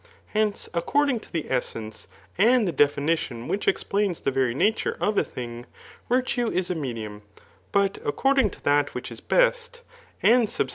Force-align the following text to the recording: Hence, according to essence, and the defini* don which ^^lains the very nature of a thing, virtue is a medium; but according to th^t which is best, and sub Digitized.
Hence, 0.29 0.67
according 0.73 1.19
to 1.19 1.47
essence, 1.47 2.07
and 2.35 2.67
the 2.67 2.73
defini* 2.73 3.29
don 3.29 3.47
which 3.47 3.67
^^lains 3.67 4.23
the 4.23 4.31
very 4.31 4.55
nature 4.55 4.97
of 4.99 5.15
a 5.15 5.23
thing, 5.23 5.67
virtue 6.09 6.49
is 6.49 6.71
a 6.71 6.75
medium; 6.75 7.21
but 7.71 7.99
according 8.03 8.49
to 8.49 8.61
th^t 8.61 8.89
which 8.95 9.11
is 9.11 9.19
best, 9.19 9.81
and 10.23 10.49
sub 10.49 10.69
Digitized. 10.69 10.69